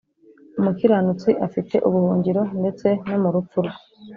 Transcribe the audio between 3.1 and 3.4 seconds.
mu